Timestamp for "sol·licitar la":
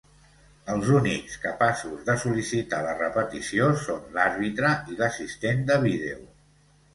2.23-2.95